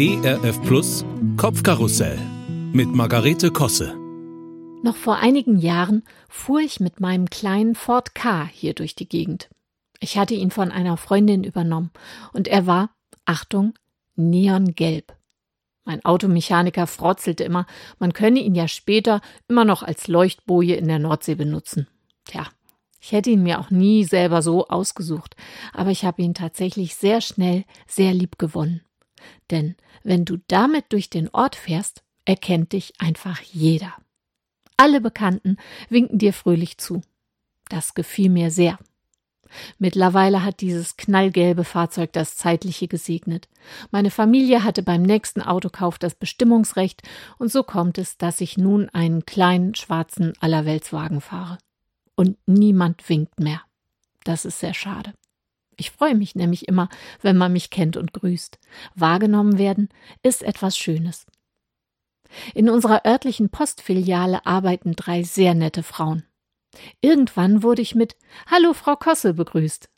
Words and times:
ERF 0.00 0.62
Plus 0.62 1.04
Kopfkarussell 1.36 2.20
mit 2.72 2.94
Margarete 2.94 3.50
Kosse. 3.50 3.96
Noch 4.84 4.94
vor 4.94 5.16
einigen 5.16 5.58
Jahren 5.58 6.04
fuhr 6.28 6.60
ich 6.60 6.78
mit 6.78 7.00
meinem 7.00 7.28
kleinen 7.28 7.74
Ford 7.74 8.14
K 8.14 8.46
hier 8.46 8.74
durch 8.74 8.94
die 8.94 9.08
Gegend. 9.08 9.50
Ich 9.98 10.16
hatte 10.16 10.34
ihn 10.34 10.52
von 10.52 10.70
einer 10.70 10.96
Freundin 10.98 11.42
übernommen 11.42 11.90
und 12.32 12.46
er 12.46 12.68
war, 12.68 12.90
Achtung, 13.24 13.74
neongelb. 14.14 15.16
Mein 15.84 16.04
Automechaniker 16.04 16.86
frotzelte 16.86 17.42
immer, 17.42 17.66
man 17.98 18.12
könne 18.12 18.38
ihn 18.38 18.54
ja 18.54 18.68
später 18.68 19.20
immer 19.48 19.64
noch 19.64 19.82
als 19.82 20.06
Leuchtboje 20.06 20.76
in 20.76 20.86
der 20.86 21.00
Nordsee 21.00 21.34
benutzen. 21.34 21.88
Tja, 22.24 22.46
ich 23.00 23.10
hätte 23.10 23.30
ihn 23.30 23.42
mir 23.42 23.58
auch 23.58 23.70
nie 23.70 24.04
selber 24.04 24.42
so 24.42 24.68
ausgesucht, 24.68 25.34
aber 25.72 25.90
ich 25.90 26.04
habe 26.04 26.22
ihn 26.22 26.34
tatsächlich 26.34 26.94
sehr 26.94 27.20
schnell 27.20 27.64
sehr 27.88 28.14
lieb 28.14 28.38
gewonnen. 28.38 28.82
Denn 29.50 29.76
wenn 30.02 30.24
du 30.24 30.38
damit 30.48 30.86
durch 30.92 31.10
den 31.10 31.28
Ort 31.30 31.56
fährst, 31.56 32.02
erkennt 32.24 32.72
dich 32.72 32.94
einfach 32.98 33.40
jeder. 33.40 33.94
Alle 34.76 35.00
Bekannten 35.00 35.56
winken 35.88 36.18
dir 36.18 36.32
fröhlich 36.32 36.78
zu. 36.78 37.02
Das 37.68 37.94
gefiel 37.94 38.30
mir 38.30 38.50
sehr. 38.50 38.78
Mittlerweile 39.78 40.44
hat 40.44 40.60
dieses 40.60 40.96
knallgelbe 40.96 41.64
Fahrzeug 41.64 42.12
das 42.12 42.36
Zeitliche 42.36 42.86
gesegnet. 42.86 43.48
Meine 43.90 44.10
Familie 44.10 44.62
hatte 44.64 44.82
beim 44.82 45.02
nächsten 45.02 45.42
Autokauf 45.42 45.98
das 45.98 46.14
Bestimmungsrecht, 46.14 47.02
und 47.38 47.50
so 47.50 47.62
kommt 47.62 47.98
es, 47.98 48.18
dass 48.18 48.40
ich 48.40 48.58
nun 48.58 48.88
einen 48.90 49.24
kleinen 49.26 49.74
schwarzen 49.74 50.34
Allerweltswagen 50.40 51.20
fahre. 51.20 51.58
Und 52.14 52.36
niemand 52.46 53.08
winkt 53.08 53.40
mehr. 53.40 53.62
Das 54.24 54.44
ist 54.44 54.58
sehr 54.58 54.74
schade. 54.74 55.14
Ich 55.78 55.92
freue 55.92 56.16
mich 56.16 56.34
nämlich 56.34 56.66
immer, 56.66 56.88
wenn 57.22 57.36
man 57.36 57.52
mich 57.52 57.70
kennt 57.70 57.96
und 57.96 58.12
grüßt. 58.12 58.58
Wahrgenommen 58.96 59.58
werden 59.58 59.88
ist 60.22 60.42
etwas 60.42 60.76
Schönes. 60.76 61.24
In 62.52 62.68
unserer 62.68 63.06
örtlichen 63.06 63.48
Postfiliale 63.48 64.44
arbeiten 64.44 64.94
drei 64.96 65.22
sehr 65.22 65.54
nette 65.54 65.82
Frauen. 65.82 66.24
Irgendwann 67.00 67.62
wurde 67.62 67.80
ich 67.80 67.94
mit 67.94 68.16
Hallo 68.50 68.74
Frau 68.74 68.96
Kosse 68.96 69.34
begrüßt. 69.34 69.88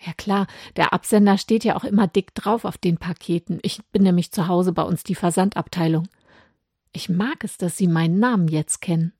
Ja 0.00 0.12
klar, 0.12 0.46
der 0.76 0.92
Absender 0.92 1.38
steht 1.38 1.64
ja 1.64 1.76
auch 1.76 1.84
immer 1.84 2.06
dick 2.06 2.34
drauf 2.34 2.64
auf 2.64 2.78
den 2.78 2.96
Paketen. 2.96 3.58
Ich 3.62 3.82
bin 3.92 4.04
nämlich 4.04 4.30
zu 4.30 4.46
Hause 4.46 4.72
bei 4.72 4.82
uns 4.82 5.02
die 5.02 5.14
Versandabteilung. 5.14 6.08
Ich 6.92 7.08
mag 7.08 7.42
es, 7.42 7.58
dass 7.58 7.76
Sie 7.76 7.88
meinen 7.88 8.20
Namen 8.20 8.48
jetzt 8.48 8.80
kennen. 8.80 9.12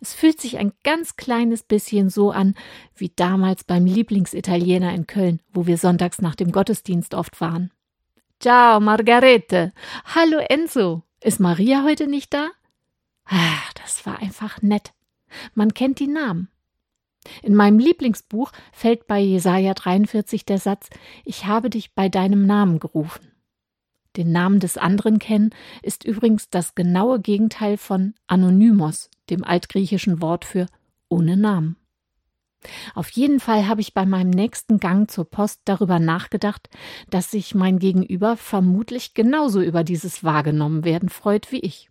Es 0.00 0.14
fühlt 0.14 0.40
sich 0.40 0.58
ein 0.58 0.72
ganz 0.84 1.16
kleines 1.16 1.62
bisschen 1.62 2.10
so 2.10 2.30
an 2.30 2.54
wie 2.94 3.12
damals 3.14 3.64
beim 3.64 3.86
Lieblingsitaliener 3.86 4.94
in 4.94 5.06
Köln, 5.06 5.40
wo 5.52 5.66
wir 5.66 5.78
sonntags 5.78 6.20
nach 6.20 6.34
dem 6.34 6.52
Gottesdienst 6.52 7.14
oft 7.14 7.40
waren. 7.40 7.70
Ciao, 8.40 8.80
Margarete. 8.80 9.72
Hallo, 10.14 10.38
Enzo. 10.38 11.02
Ist 11.20 11.40
Maria 11.40 11.82
heute 11.84 12.06
nicht 12.06 12.32
da? 12.32 12.50
Ah, 13.24 13.58
das 13.82 14.06
war 14.06 14.20
einfach 14.20 14.62
nett. 14.62 14.92
Man 15.54 15.74
kennt 15.74 15.98
die 15.98 16.06
Namen. 16.06 16.48
In 17.42 17.54
meinem 17.54 17.78
Lieblingsbuch 17.78 18.52
fällt 18.72 19.06
bei 19.06 19.18
Jesaja 19.18 19.74
43 19.74 20.44
der 20.44 20.58
Satz: 20.58 20.88
Ich 21.24 21.46
habe 21.46 21.68
dich 21.68 21.94
bei 21.94 22.08
deinem 22.08 22.46
Namen 22.46 22.78
gerufen. 22.78 23.32
Den 24.16 24.32
Namen 24.32 24.60
des 24.60 24.78
anderen 24.78 25.18
kennen 25.18 25.50
ist 25.82 26.04
übrigens 26.04 26.48
das 26.48 26.74
genaue 26.74 27.20
Gegenteil 27.20 27.76
von 27.76 28.14
Anonymos, 28.26 29.10
dem 29.30 29.44
altgriechischen 29.44 30.20
Wort 30.20 30.44
für 30.44 30.66
ohne 31.08 31.36
Namen. 31.36 31.76
Auf 32.94 33.10
jeden 33.10 33.38
Fall 33.38 33.68
habe 33.68 33.80
ich 33.80 33.94
bei 33.94 34.04
meinem 34.04 34.30
nächsten 34.30 34.80
Gang 34.80 35.10
zur 35.10 35.24
Post 35.24 35.60
darüber 35.64 35.98
nachgedacht, 35.98 36.68
dass 37.08 37.30
sich 37.30 37.54
mein 37.54 37.78
Gegenüber 37.78 38.36
vermutlich 38.36 39.14
genauso 39.14 39.60
über 39.60 39.84
dieses 39.84 40.24
wahrgenommen 40.24 40.84
werden 40.84 41.08
freut 41.08 41.52
wie 41.52 41.60
ich. 41.60 41.88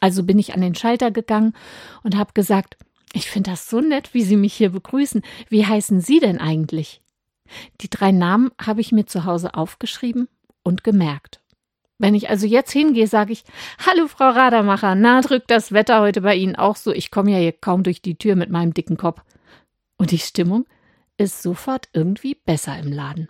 Also 0.00 0.24
bin 0.24 0.38
ich 0.38 0.54
an 0.54 0.60
den 0.60 0.74
Schalter 0.74 1.10
gegangen 1.10 1.54
und 2.02 2.16
habe 2.16 2.32
gesagt, 2.32 2.76
ich 3.12 3.30
finde 3.30 3.50
das 3.50 3.68
so 3.68 3.80
nett, 3.80 4.14
wie 4.14 4.22
Sie 4.22 4.36
mich 4.36 4.54
hier 4.54 4.70
begrüßen. 4.70 5.22
Wie 5.48 5.66
heißen 5.66 6.00
Sie 6.00 6.18
denn 6.18 6.38
eigentlich? 6.38 7.02
Die 7.82 7.90
drei 7.90 8.10
Namen 8.10 8.50
habe 8.60 8.80
ich 8.80 8.92
mir 8.92 9.06
zu 9.06 9.24
Hause 9.24 9.54
aufgeschrieben 9.54 10.28
und 10.62 10.82
gemerkt. 10.82 11.41
Wenn 12.02 12.16
ich 12.16 12.28
also 12.28 12.48
jetzt 12.48 12.72
hingehe, 12.72 13.06
sage 13.06 13.32
ich, 13.32 13.44
Hallo 13.86 14.08
Frau 14.08 14.30
Radermacher, 14.30 14.96
na 14.96 15.20
drückt 15.20 15.52
das 15.52 15.70
Wetter 15.70 16.00
heute 16.00 16.22
bei 16.22 16.34
Ihnen 16.34 16.56
auch 16.56 16.74
so, 16.74 16.90
ich 16.92 17.12
komme 17.12 17.30
ja 17.30 17.38
hier 17.38 17.52
kaum 17.52 17.84
durch 17.84 18.02
die 18.02 18.16
Tür 18.16 18.34
mit 18.34 18.50
meinem 18.50 18.74
dicken 18.74 18.96
Kopf. 18.96 19.22
Und 19.98 20.10
die 20.10 20.18
Stimmung 20.18 20.66
ist 21.16 21.42
sofort 21.42 21.88
irgendwie 21.92 22.34
besser 22.34 22.76
im 22.76 22.90
Laden. 22.90 23.28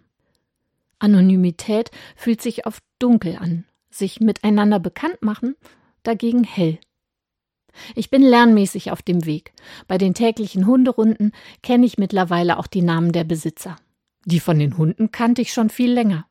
Anonymität 0.99 1.91
fühlt 2.16 2.41
sich 2.41 2.66
oft 2.66 2.82
dunkel 2.99 3.37
an, 3.37 3.66
sich 3.91 4.21
miteinander 4.21 4.81
bekannt 4.81 5.21
machen 5.21 5.55
dagegen 6.03 6.43
hell. 6.43 6.78
Ich 7.94 8.09
bin 8.09 8.22
lernmäßig 8.22 8.91
auf 8.91 9.03
dem 9.03 9.27
Weg. 9.27 9.53
Bei 9.87 9.99
den 9.99 10.15
täglichen 10.15 10.66
Hunderunden 10.66 11.32
kenne 11.62 11.84
ich 11.84 11.99
mittlerweile 11.99 12.59
auch 12.59 12.69
die 12.69 12.82
Namen 12.82 13.12
der 13.12 13.25
Besitzer. 13.25 13.77
Die 14.25 14.41
von 14.41 14.59
den 14.59 14.78
Hunden 14.78 15.12
kannte 15.12 15.43
ich 15.43 15.53
schon 15.53 15.69
viel 15.69 15.93
länger. 15.93 16.25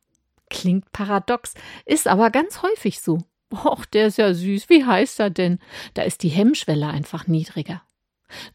Klingt 0.52 0.92
paradox, 0.92 1.54
ist 1.86 2.10
aber 2.10 2.30
ganz 2.30 2.62
häufig 2.62 3.00
so. 3.00 3.20
Och, 3.52 3.86
der 3.86 4.08
ist 4.08 4.18
ja 4.18 4.34
süß. 4.34 4.70
Wie 4.70 4.86
heißt 4.86 5.20
er 5.22 5.30
denn? 5.30 5.60
Da 5.94 6.04
ist 6.04 6.24
die 6.24 6.30
Hemmschwelle 6.30 6.88
einfach 6.88 7.26
niedriger. 7.26 7.82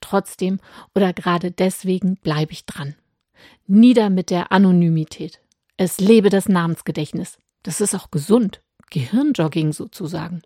Trotzdem 0.01 0.61
oder 0.95 1.13
gerade 1.15 1.51
deswegen 1.51 2.17
bleibe 2.17 2.53
ich 2.53 2.67
dran. 2.67 2.95
Nieder 3.67 4.11
mit 4.11 4.31
der 4.31 4.53
Anonymität. 4.53 5.41
Es 5.79 5.99
lebe 5.99 6.29
das 6.29 6.49
Namensgedächtnis. 6.49 7.39
Das 7.63 7.81
ist 7.81 7.95
auch 7.95 8.11
gesund. 8.11 8.63
Gehirnjogging 8.91 9.73
sozusagen. 9.73 10.43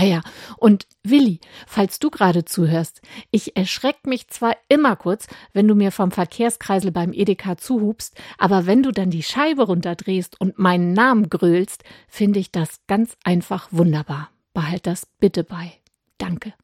Ah 0.00 0.04
ja, 0.04 0.22
und 0.56 0.86
Willi, 1.02 1.40
falls 1.66 1.98
du 1.98 2.08
gerade 2.08 2.46
zuhörst, 2.46 3.02
ich 3.30 3.54
erschreck 3.54 4.06
mich 4.06 4.28
zwar 4.28 4.56
immer 4.70 4.96
kurz, 4.96 5.26
wenn 5.52 5.68
du 5.68 5.74
mir 5.74 5.92
vom 5.92 6.10
Verkehrskreisel 6.10 6.90
beim 6.90 7.12
Edeka 7.12 7.58
zuhubst, 7.58 8.18
aber 8.38 8.64
wenn 8.64 8.82
du 8.82 8.92
dann 8.92 9.10
die 9.10 9.22
Scheibe 9.22 9.64
runterdrehst 9.64 10.40
und 10.40 10.58
meinen 10.58 10.94
Namen 10.94 11.28
grölst, 11.28 11.84
finde 12.08 12.38
ich 12.38 12.50
das 12.50 12.80
ganz 12.86 13.14
einfach 13.24 13.68
wunderbar. 13.72 14.30
Behalt 14.54 14.86
das 14.86 15.06
bitte 15.18 15.44
bei. 15.44 15.74
Danke. 16.16 16.54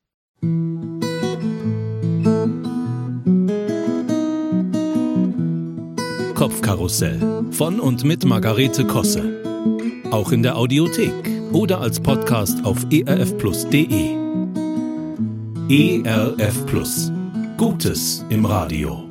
Kopfkarussell 6.35 7.45
von 7.51 7.81
und 7.81 8.03
mit 8.03 8.25
Margarete 8.25 8.87
Kosse. 8.87 9.43
Auch 10.11 10.33
in 10.33 10.43
der 10.43 10.57
Audiothek 10.57 11.36
oder 11.53 11.81
als 11.81 12.01
Podcast 12.01 12.65
auf 12.65 12.87
erfplus.de. 12.91 14.17
ERF 15.69 16.67
Plus. 16.67 17.11
Gutes 17.57 18.25
im 18.29 18.45
Radio. 18.45 19.06